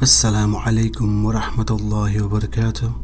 [0.00, 2.94] Assalamu alaikum wa rahmatullahi wa barakatuh.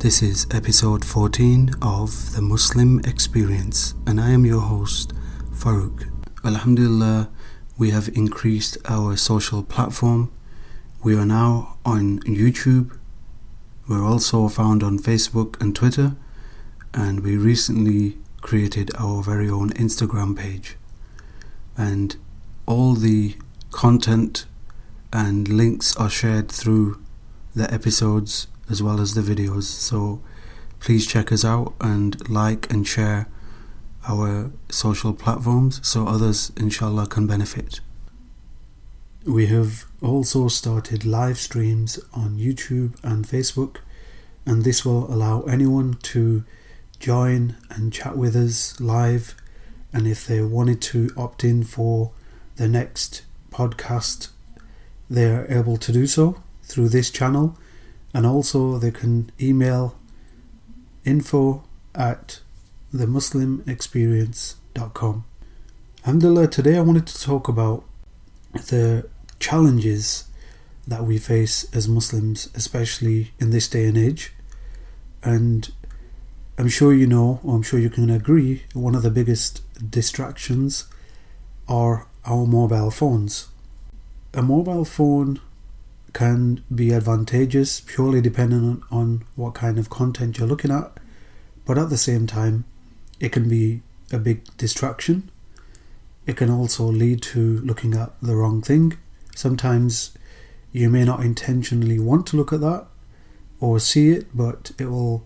[0.00, 5.14] This is episode 14 of The Muslim Experience, and I am your host,
[5.50, 6.10] Farouk.
[6.44, 7.30] Alhamdulillah,
[7.78, 10.30] we have increased our social platform.
[11.02, 12.98] We are now on YouTube.
[13.88, 16.16] We're also found on Facebook and Twitter,
[16.92, 20.76] and we recently created our very own Instagram page.
[21.78, 22.14] And
[22.66, 23.36] all the
[23.70, 24.44] content
[25.16, 27.02] and links are shared through
[27.54, 29.62] the episodes as well as the videos.
[29.62, 30.20] So
[30.78, 33.26] please check us out and like and share
[34.06, 37.80] our social platforms so others, inshallah, can benefit.
[39.24, 43.78] We have also started live streams on YouTube and Facebook,
[44.44, 46.44] and this will allow anyone to
[47.00, 49.34] join and chat with us live.
[49.94, 52.12] And if they wanted to opt in for
[52.56, 54.28] the next podcast
[55.08, 57.56] they are able to do so through this channel
[58.12, 59.96] and also they can email
[61.04, 61.62] info
[61.94, 62.40] at
[62.94, 65.24] themuslimexperience.com.
[66.04, 67.84] Alhamdulillah, today I wanted to talk about
[68.52, 69.08] the
[69.38, 70.24] challenges
[70.86, 74.32] that we face as Muslims, especially in this day and age.
[75.22, 75.70] And
[76.56, 80.86] I'm sure you know, or I'm sure you can agree, one of the biggest distractions
[81.68, 83.48] are our mobile phones
[84.36, 85.40] a mobile phone
[86.12, 91.00] can be advantageous purely depending on, what kind of content you're looking at,
[91.64, 92.64] but at the same time,
[93.18, 95.30] it can be a big distraction.
[96.26, 98.98] It can also lead to looking at the wrong thing.
[99.34, 100.12] Sometimes
[100.70, 102.86] you may not intentionally want to look at that
[103.58, 105.24] or see it, but it will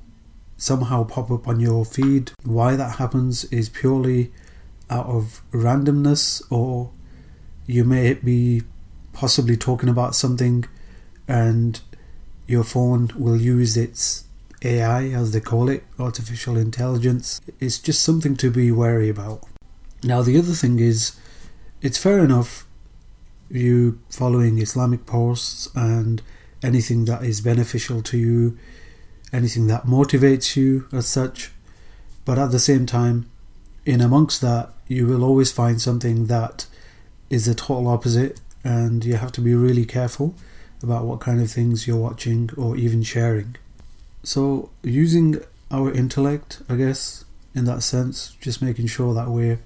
[0.57, 2.31] somehow pop up on your feed.
[2.45, 4.33] Why that happens is purely
[4.89, 6.93] out of randomness, or
[7.67, 8.63] you may be
[9.13, 10.65] possibly talking about something
[11.29, 11.81] and
[12.47, 14.25] your phone will use its
[14.63, 17.41] AI, as they call it, artificial intelligence.
[17.61, 19.45] It's just something to be wary about.
[20.03, 21.17] Now, the other thing is,
[21.81, 22.67] it's fair enough
[23.51, 26.23] you following Islamic posts and
[26.63, 28.59] anything that is beneficial to you,
[29.33, 31.53] anything that motivates you as such,
[32.25, 33.31] but at the same time,
[33.87, 36.67] in amongst that, you will always find something that
[37.29, 40.35] is the total opposite and you have to be really careful
[40.83, 43.57] about what kind of things you're watching or even sharing.
[44.23, 45.41] So, using
[45.71, 49.61] our intellect, I guess, in that sense, just making sure that we're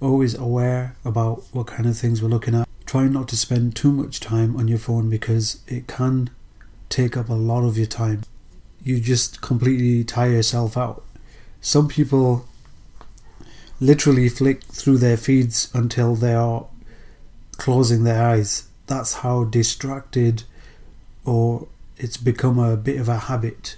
[0.00, 2.68] always aware about what kind of things we're looking at.
[2.86, 6.30] Trying not to spend too much time on your phone because it can
[6.88, 8.22] take up a lot of your time.
[8.82, 11.04] You just completely tire yourself out.
[11.60, 12.46] Some people
[13.80, 16.66] literally flick through their feeds until they are
[17.58, 18.68] closing their eyes.
[18.86, 20.44] That's how distracted
[21.24, 23.76] or it's become a bit of a habit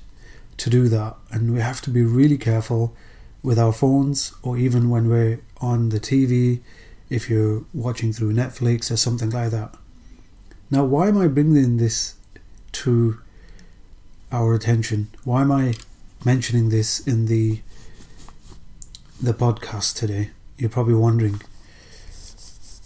[0.58, 1.16] to do that.
[1.32, 2.94] And we have to be really careful
[3.42, 6.60] with our phones or even when we're on the TV,
[7.08, 9.74] if you're watching through Netflix or something like that.
[10.70, 12.14] Now, why am I bringing this
[12.72, 13.18] to
[14.30, 15.08] our attention?
[15.24, 15.74] Why am I
[16.24, 17.60] mentioning this in the
[19.20, 20.30] the podcast today?
[20.56, 21.40] You're probably wondering.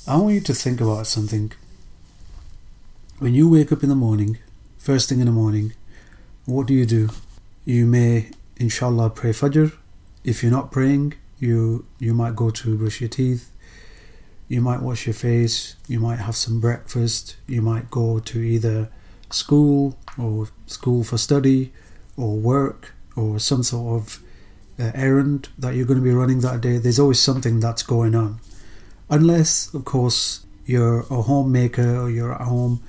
[0.07, 1.53] I want you to think about something.
[3.21, 4.37] When you wake up in the morning,
[4.77, 5.73] first thing in the morning,
[6.45, 7.09] what do you do?
[7.65, 8.29] You may,
[8.59, 9.73] inshallah, pray Fajr.
[10.23, 13.51] If you're not praying, you you might go to brush your teeth.
[14.47, 15.75] You might wash your face.
[15.89, 17.37] You might have some breakfast.
[17.47, 18.91] You might go to either
[19.31, 21.73] school or school for study
[22.15, 24.23] or work or some sort of
[24.79, 26.77] uh, errand that you're going to be running that day.
[26.77, 28.41] There's always something that's going on
[29.11, 32.83] unless, of course, you're a homemaker or you're at home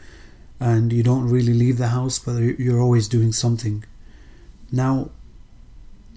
[0.60, 3.84] and you don't really leave the house, but you're always doing something.
[4.72, 5.12] Now,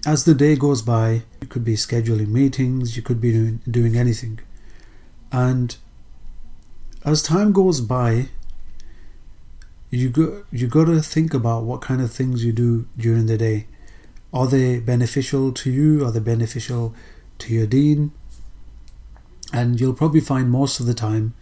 [0.05, 3.97] as the day goes by, you could be scheduling meetings, you could be doing, doing
[3.97, 4.39] anything.
[5.31, 5.75] And
[7.05, 8.29] as time goes by,
[9.91, 13.37] you go you got to think about what kind of things you do during the
[13.37, 13.67] day.
[14.31, 16.05] Are they beneficial to you?
[16.05, 16.93] Are they beneficial
[17.39, 18.11] to your deen?
[19.51, 21.33] And you'll probably find most of the time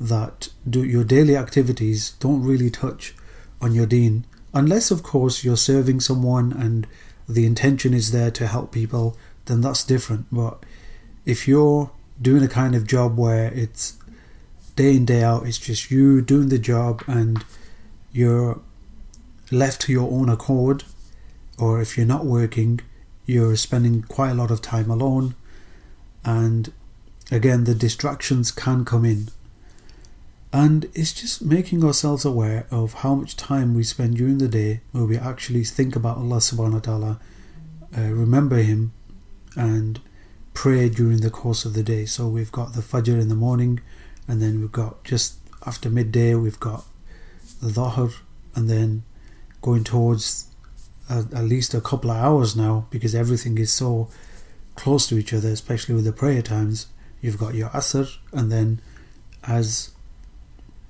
[0.00, 3.14] that do your daily activities don't really touch
[3.60, 4.24] on your deen
[4.54, 6.86] unless of course you're serving someone and
[7.28, 9.16] the intention is there to help people
[9.48, 10.26] then that's different.
[10.30, 10.62] But
[11.26, 11.90] if you're
[12.20, 13.98] doing a kind of job where it's
[14.76, 17.44] day in day out it's just you doing the job and
[18.12, 18.60] you're
[19.50, 20.84] left to your own accord
[21.58, 22.80] or if you're not working
[23.26, 25.34] you're spending quite a lot of time alone
[26.24, 26.72] and
[27.30, 29.28] again, the distractions can come in.
[30.52, 34.80] And it's just making ourselves aware of how much time we spend during the day
[34.92, 37.20] where we actually think about Allah subhanahu wa ta'ala,
[37.96, 38.92] uh, remember Him,
[39.56, 40.00] and
[40.54, 42.06] pray during the course of the day.
[42.06, 43.80] So we've got the Fajr in the morning,
[44.26, 45.36] and then we've got just
[45.66, 46.84] after midday, we've got
[47.60, 48.14] the Dhuhr,
[48.54, 49.02] and then
[49.60, 50.46] going towards
[51.10, 54.08] at least a couple of hours now because everything is so
[54.76, 56.86] close to each other, especially with the prayer times.
[57.20, 58.80] You've got your Asr, and then
[59.44, 59.90] as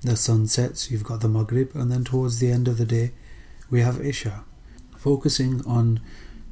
[0.01, 3.11] the sun sets, you've got the Maghrib, and then towards the end of the day,
[3.69, 4.43] we have Isha.
[4.97, 5.99] Focusing on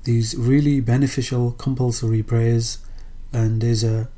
[0.03, 2.79] these really beneficial compulsory prayers,
[3.31, 4.09] and there's a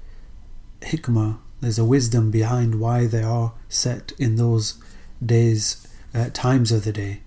[0.82, 4.82] hikmah, there's a wisdom behind why they are set in those
[5.24, 7.22] days, uh, times of the day.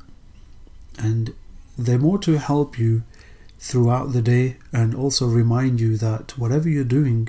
[0.99, 1.35] And
[1.77, 3.03] they're more to help you
[3.59, 7.29] throughout the day and also remind you that whatever you're doing,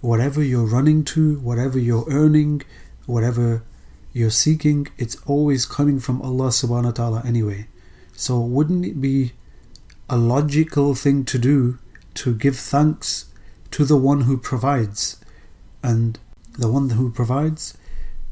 [0.00, 2.62] whatever you're running to, whatever you're earning,
[3.06, 3.62] whatever
[4.12, 7.66] you're seeking, it's always coming from Allah subhanahu wa ta'ala anyway.
[8.14, 9.32] So wouldn't it be
[10.08, 11.78] a logical thing to do
[12.14, 13.26] to give thanks
[13.70, 15.16] to the one who provides?
[15.82, 16.18] And
[16.58, 17.76] the one who provides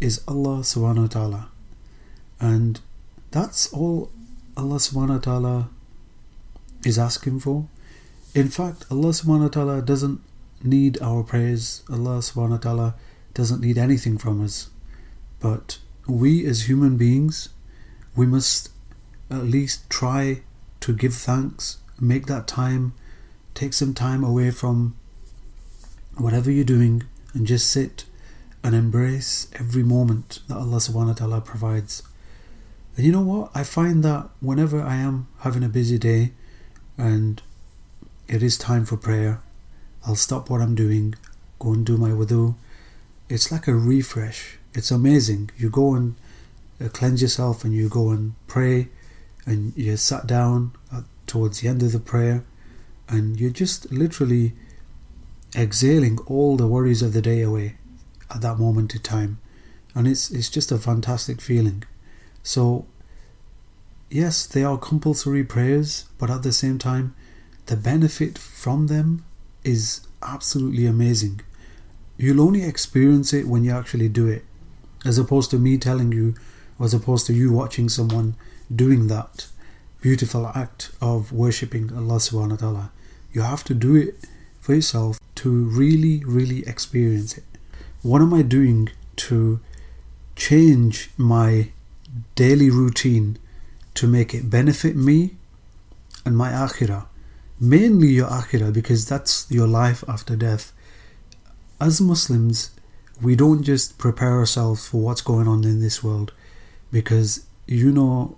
[0.00, 1.48] is Allah subhanahu wa ta'ala.
[2.40, 2.80] And
[3.30, 4.10] that's all
[4.56, 5.68] Allah subhanahu wa ta'ala
[6.84, 7.68] is asking for.
[8.34, 10.20] In fact, Allah subhanahu wa ta'ala doesn't
[10.62, 11.82] need our prayers.
[11.90, 12.94] Allah subhanahu wa ta'ala
[13.34, 14.70] doesn't need anything from us.
[15.40, 17.50] But we as human beings,
[18.14, 18.70] we must
[19.30, 20.42] at least try
[20.80, 22.94] to give thanks, make that time,
[23.54, 24.96] take some time away from
[26.16, 27.02] whatever you're doing
[27.34, 28.04] and just sit
[28.62, 32.02] and embrace every moment that Allah subhanahu wa ta'ala provides.
[32.96, 33.50] And you know what?
[33.54, 36.32] I find that whenever I am having a busy day
[36.96, 37.42] and
[38.26, 39.42] it is time for prayer,
[40.06, 41.14] I'll stop what I'm doing,
[41.58, 42.54] go and do my wudu.
[43.28, 44.58] It's like a refresh.
[44.72, 45.50] It's amazing.
[45.56, 46.14] You go and
[46.80, 48.88] uh, cleanse yourself and you go and pray
[49.44, 50.72] and you sat down
[51.26, 52.44] towards the end of the prayer
[53.08, 54.52] and you're just literally
[55.56, 57.76] exhaling all the worries of the day away
[58.32, 59.38] at that moment in time.
[59.94, 61.84] And it's it's just a fantastic feeling.
[62.42, 62.86] So,
[64.10, 67.14] yes, they are compulsory prayers, but at the same time,
[67.66, 69.24] the benefit from them
[69.66, 71.40] is absolutely amazing.
[72.16, 74.44] You'll only experience it when you actually do it,
[75.04, 76.34] as opposed to me telling you,
[76.78, 78.34] or as opposed to you watching someone
[78.74, 79.48] doing that
[80.00, 82.90] beautiful act of worshipping Allah subhanahu wa ta'ala.
[83.32, 84.24] You have to do it
[84.60, 87.44] for yourself to really, really experience it.
[88.02, 89.60] What am I doing to
[90.36, 91.70] change my
[92.34, 93.38] daily routine
[93.94, 95.32] to make it benefit me
[96.24, 97.06] and my akhirah.
[97.58, 100.72] Mainly your akhirah because that's your life after death.
[101.80, 102.70] As Muslims,
[103.22, 106.32] we don't just prepare ourselves for what's going on in this world
[106.90, 108.36] because you know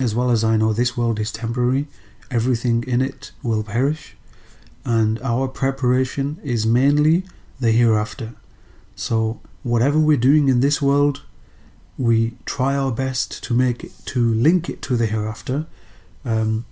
[0.00, 1.86] as well as I know this world is temporary,
[2.30, 4.16] everything in it will perish,
[4.84, 7.24] and our preparation is mainly
[7.60, 8.34] the hereafter.
[8.96, 11.22] So, whatever we're doing in this world,
[11.98, 15.66] we try our best to make it to link it to the hereafter.
[16.24, 16.64] Um,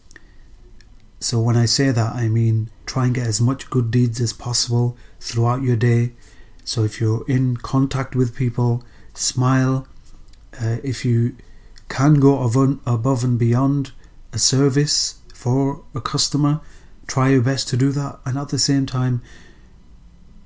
[1.21, 4.33] so when I say that, I mean try and get as much good deeds as
[4.33, 6.13] possible throughout your day.
[6.65, 8.83] So if you're in contact with people,
[9.15, 9.87] smile.
[10.61, 11.37] Uh, if you
[11.89, 12.43] can go
[12.87, 13.93] above and beyond
[14.33, 16.61] a service for a customer,
[17.07, 18.19] try your best to do that.
[18.25, 19.23] And at the same time,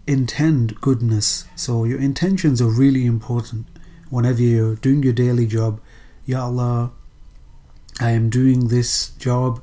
[0.07, 1.45] intend goodness.
[1.57, 3.67] So your intentions are really important
[4.11, 5.81] whenever you're doing your daily job,
[6.25, 6.93] Ya Allah,
[8.01, 9.63] I am doing this job,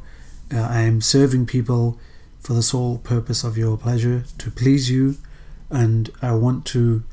[0.53, 1.99] uh, I am serving people
[2.39, 5.17] for the sole purpose of your pleasure, to please you,
[5.69, 7.03] and I want to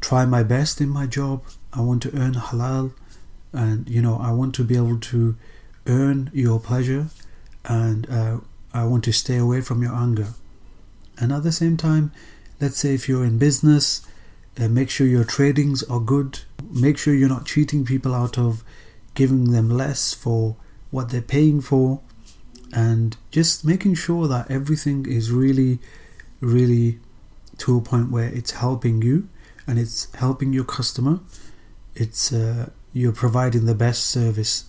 [0.00, 1.42] try my best in my job.
[1.72, 2.92] I want to earn halal,
[3.52, 5.36] and you know, I want to be able to
[5.86, 7.06] earn your pleasure,
[7.64, 8.38] and uh,
[8.72, 10.28] I want to stay away from your anger.
[11.18, 12.12] And at the same time,
[12.60, 14.06] let's say if you're in business,
[14.58, 16.40] uh, make sure your tradings are good.
[16.70, 18.62] Make sure you're not cheating people out of
[19.14, 20.56] giving them less for
[20.90, 22.00] what they're paying for.
[22.72, 25.80] And just making sure that everything is really,
[26.40, 27.00] really
[27.58, 29.28] to a point where it's helping you
[29.66, 31.20] and it's helping your customer.
[31.94, 34.64] It's uh, you're providing the best service.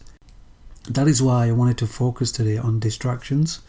[0.89, 3.59] That is why I wanted to focus today on distractions.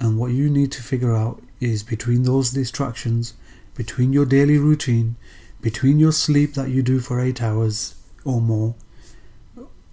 [0.00, 3.34] And what you need to figure out is between those distractions
[3.74, 5.16] between your daily routine,
[5.60, 7.94] between your sleep that you do for eight hours
[8.24, 8.74] or more,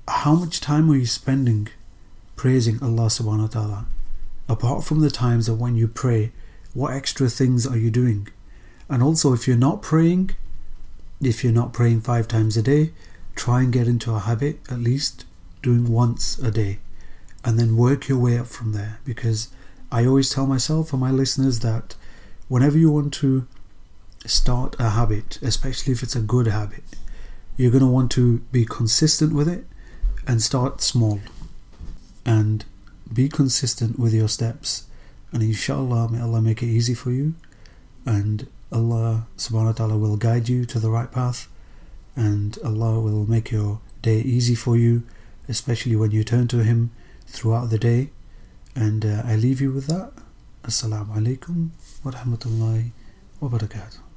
[0.07, 1.67] how much time are you spending
[2.35, 3.85] praising Allah subhanahu wa ta'ala?
[4.49, 6.31] Apart from the times of when you pray,
[6.73, 8.27] what extra things are you doing?
[8.89, 10.31] And also, if you're not praying,
[11.21, 12.91] if you're not praying five times a day,
[13.35, 15.25] try and get into a habit at least
[15.61, 16.79] doing once a day
[17.43, 19.49] and then work your way up from there because
[19.91, 21.95] I always tell myself and my listeners that
[22.47, 23.47] whenever you want to
[24.25, 26.83] start a habit, especially if it's a good habit,
[27.57, 29.65] you're going to want to be consistent with it
[30.27, 31.19] and start small
[32.25, 32.65] and
[33.11, 34.87] be consistent with your steps.
[35.31, 37.35] And inshallah may Allah make it easy for you.
[38.05, 41.47] And Allah subhanahu wa ta'ala will guide you to the right path.
[42.15, 45.03] And Allah will make your day easy for you
[45.47, 46.91] especially when you turn to him
[47.27, 48.09] throughout the day.
[48.75, 50.11] And uh, I leave you with that.
[50.63, 51.69] Assalamu alaikum
[52.03, 52.91] wa rahmatullahi
[53.41, 54.10] wa barakatuh